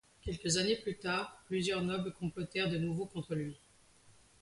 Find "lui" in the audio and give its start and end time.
3.35-3.55